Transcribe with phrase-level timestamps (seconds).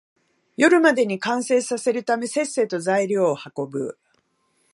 [0.57, 3.99] 夜までに完成させるため、せっせと材料を運ぶ